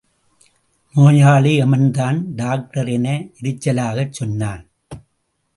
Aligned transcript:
நோயாளி 0.95 1.51
எமன்தான் 1.63 2.17
டாக்டர்— 2.35 2.91
என 2.91 3.07
எரிசலாகச் 3.41 4.11
சொன்னான். 4.11 4.63